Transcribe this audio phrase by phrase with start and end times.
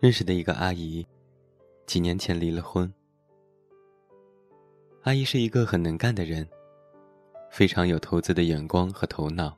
[0.00, 1.06] 认识的一个阿姨，
[1.84, 2.90] 几年前离了婚。
[5.02, 6.48] 阿姨是一个很能干的人，
[7.50, 9.54] 非常有投资的眼光和头脑。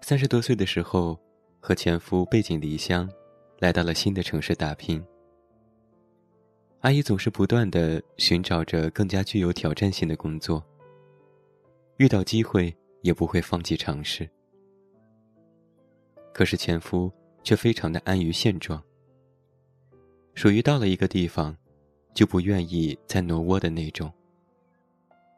[0.00, 1.16] 三十多岁的时候，
[1.60, 3.08] 和前夫背井离乡，
[3.60, 5.00] 来到了新的城市打拼。
[6.80, 10.60] 阿姨总是不断的寻找着更加具有挑战性的工作，
[11.98, 14.28] 遇到机会也不会放弃尝试。
[16.34, 17.08] 可是前夫。
[17.42, 18.82] 却非常的安于现状，
[20.34, 21.56] 属于到了一个地方，
[22.14, 24.12] 就不愿意再挪窝的那种。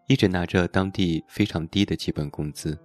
[0.06, 2.78] 一直拿着当地非常低的基本工资。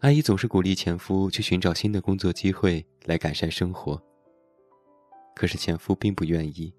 [0.00, 4.00] 阿姨总是鼓励前夫去寻找新的工作机会来改善生活。
[5.34, 6.72] 可是前夫并不愿意，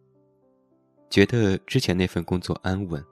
[1.10, 3.04] 觉得之前那份工作安稳。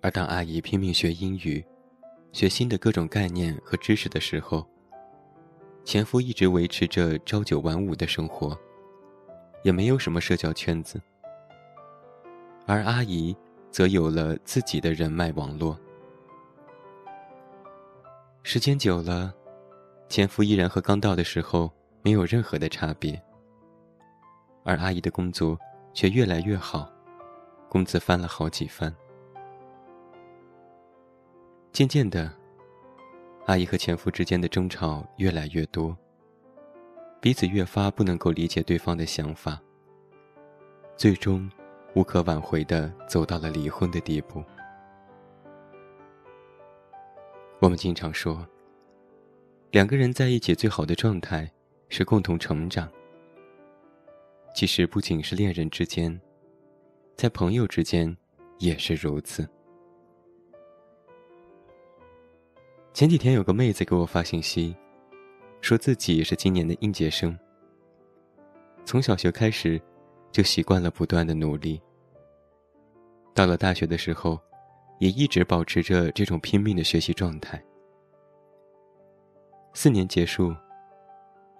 [0.00, 1.62] 而当阿姨拼命学英语。
[2.32, 4.66] 学新的各种概念和知识的时候，
[5.84, 8.56] 前夫一直维持着朝九晚五的生活，
[9.62, 11.00] 也没有什么社交圈子。
[12.66, 13.34] 而阿姨
[13.70, 15.78] 则有了自己的人脉网络。
[18.42, 19.34] 时间久了，
[20.08, 23.20] 前夫依然和刚到的时候没有任何的差别，
[24.64, 25.58] 而阿姨的工作
[25.94, 26.90] 却越来越好，
[27.68, 28.94] 工资翻了好几番。
[31.78, 32.28] 渐渐的，
[33.46, 35.96] 阿姨和前夫之间的争吵越来越多，
[37.20, 39.62] 彼此越发不能够理解对方的想法，
[40.96, 41.48] 最终
[41.94, 44.42] 无可挽回的走到了离婚的地步。
[47.60, 48.44] 我们经常说，
[49.70, 51.48] 两个人在一起最好的状态
[51.88, 52.90] 是共同成长。
[54.52, 56.20] 其实不仅是恋人之间，
[57.14, 58.16] 在朋友之间
[58.58, 59.48] 也是如此。
[62.98, 64.74] 前几天有个妹子给我发信息，
[65.60, 67.38] 说自己是今年的应届生。
[68.84, 69.80] 从小学开始，
[70.32, 71.80] 就习惯了不断的努力。
[73.32, 74.36] 到了大学的时候，
[74.98, 77.62] 也一直保持着这种拼命的学习状态。
[79.74, 80.52] 四年结束，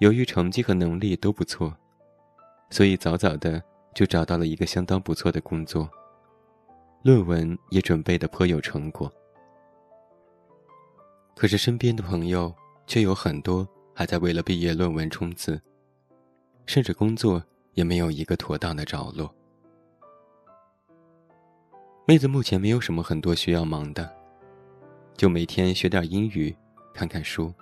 [0.01, 1.73] 由于成绩和能力都不错，
[2.69, 3.63] 所以早早的
[3.95, 5.89] 就找到了一个相当不错的工作，
[7.05, 9.09] 论文也准备的颇有成果。
[11.39, 12.53] 可是身边的朋友
[12.85, 15.63] 却有很多还在为了毕业论文冲刺，
[16.67, 17.41] 甚至工作
[17.75, 19.33] 也没有一个妥当的着落。
[22.09, 24.13] 妹子目前没有什么很多需要忙的，
[25.17, 26.53] 就每天学点英语，
[26.93, 27.55] 看看书。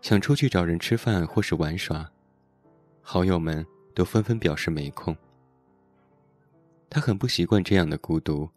[0.00, 2.10] 想出去找人吃饭或是玩耍，
[3.02, 5.14] 好友们都纷纷表示没空。
[6.88, 8.48] 她很不习惯这样的孤独，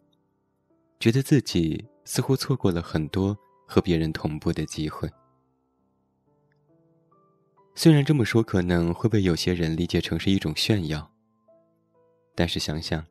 [0.98, 3.38] 觉得自己似乎错过了很多。
[3.66, 5.10] 和别人同步的机会，
[7.74, 11.10] 虽然这么说可能会被有些人理解成是一种炫耀，
[12.34, 13.04] 但是想想，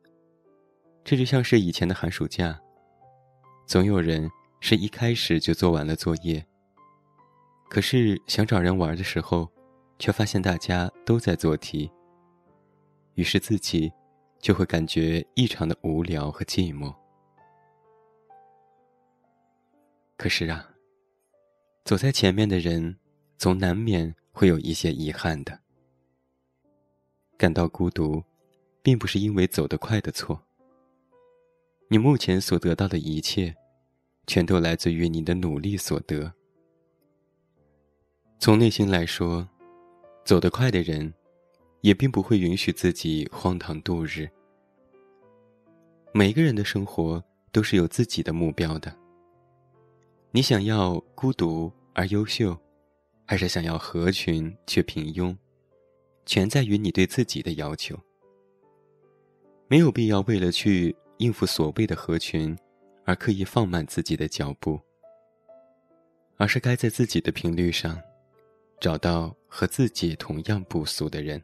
[1.04, 2.60] 这就像是以前的寒暑假，
[3.66, 6.46] 总有人是一开始就做完了作业，
[7.70, 9.50] 可是想找人玩的时候，
[10.00, 11.92] 却发现大家都在做题，
[13.16, 13.92] 于是自己
[14.40, 16.94] 就会感觉异常的无聊和寂寞。
[20.18, 20.70] 可是啊，
[21.86, 22.98] 走在前面的人，
[23.38, 25.60] 总难免会有一些遗憾的。
[27.38, 28.24] 感到孤独，
[28.82, 30.42] 并不是因为走得快的错。
[31.90, 33.54] 你目前所得到的一切，
[34.28, 36.32] 全都来自于你的努力所得。
[38.40, 39.48] 从内心来说，
[40.24, 41.14] 走得快的人，
[41.82, 44.30] 也并不会允许自己荒唐度日。
[46.14, 47.22] 每个人的生活
[47.52, 48.96] 都是有自己的目标的。
[50.36, 52.58] 你想要孤独而优秀，
[53.24, 55.38] 还是想要合群却平庸，
[56.26, 57.96] 全在于你对自己的要求。
[59.68, 62.58] 没有必要为了去应付所谓的合群，
[63.06, 64.82] 而刻意放慢自己的脚步，
[66.38, 68.02] 而是该在自己的频率上，
[68.82, 71.40] 找到和自己同样不俗的人。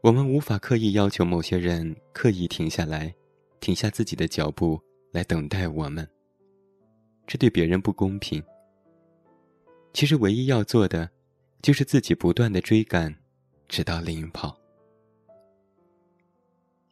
[0.00, 3.14] 我们无法刻意要求某些人刻意停下来，
[3.60, 4.80] 停下自己的脚步
[5.12, 6.04] 来等待我们。
[7.30, 8.42] 这对别人不公平。
[9.92, 11.08] 其实，唯一要做的，
[11.62, 13.14] 就是自己不断的追赶，
[13.68, 14.58] 直到领跑。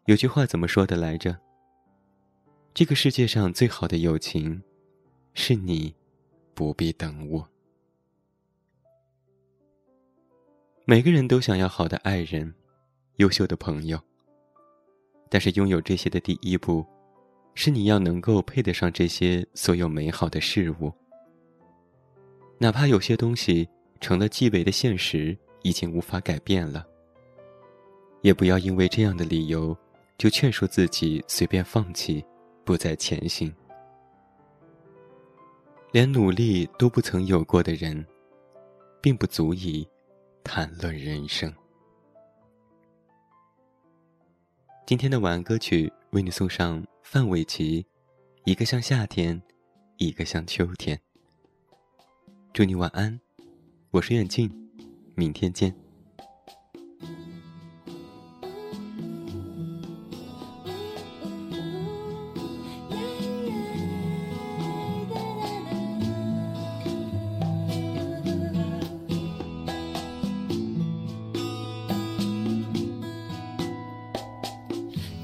[0.04, 1.36] 有句话怎么说的来着？
[2.72, 4.62] 这个世界上最好的友情，
[5.34, 5.92] 是你
[6.54, 7.48] 不必等我。
[10.84, 12.54] 每个人都想要好的爱人，
[13.16, 14.00] 优秀的朋友。
[15.28, 16.86] 但是，拥有这些的第一步。
[17.60, 20.92] 是你要能够配得上这些所有美好的事物，
[22.56, 23.68] 哪怕有些东西
[24.00, 26.86] 成了既为的现实，已经无法改变了，
[28.22, 29.76] 也不要因为这样的理由，
[30.16, 32.24] 就劝说自己随便放弃，
[32.64, 33.52] 不再前行。
[35.90, 38.06] 连努力都不曾有过的人，
[39.02, 39.84] 并不足以
[40.44, 41.52] 谈论人生。
[44.86, 47.82] 今天的晚安歌曲为你送上范玮琪，
[48.44, 49.40] 《一个像夏天，
[49.96, 50.94] 一个像秋天》。
[52.52, 53.18] 祝你晚安，
[53.92, 54.50] 我是远近，
[55.14, 55.74] 明天见。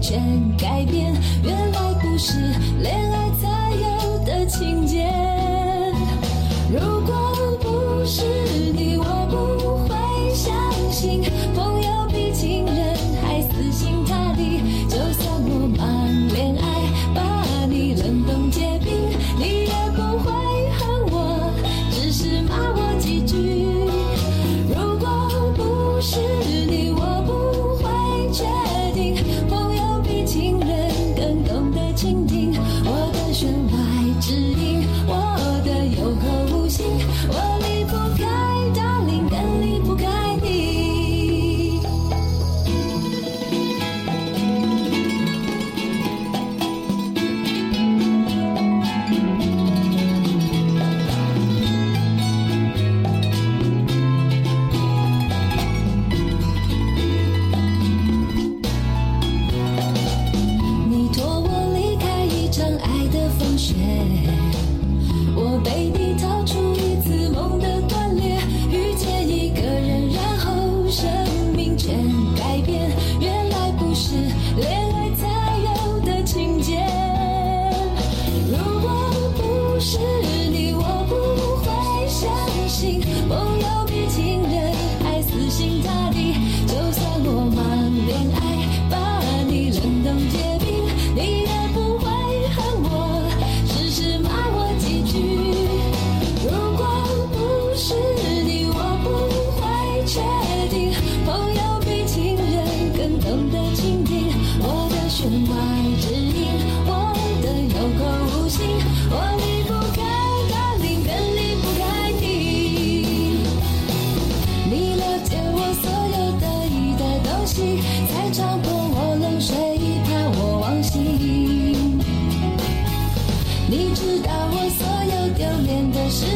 [0.00, 0.20] 全
[0.56, 1.14] 改变。
[1.44, 2.38] 原来不是
[2.82, 5.49] 恋爱才有的情节。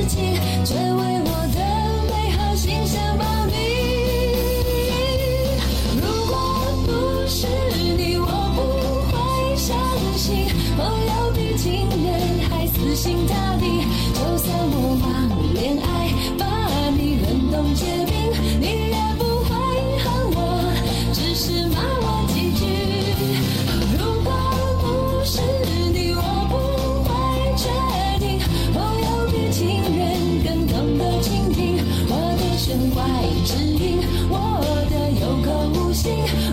[0.06, 0.34] 情，
[0.64, 1.58] 却为我的
[2.11, 3.52] 美好形象保密。
[6.00, 6.34] 如果
[6.87, 6.88] 不
[7.26, 7.46] 是
[7.96, 8.58] 你，我不
[9.11, 9.14] 会
[9.56, 9.76] 相
[10.16, 10.46] 信
[10.76, 12.08] 朋友比情人
[12.49, 13.64] 还死心塌地。
[36.04, 36.43] 心，